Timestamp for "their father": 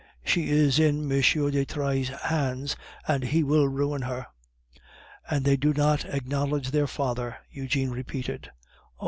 6.71-7.37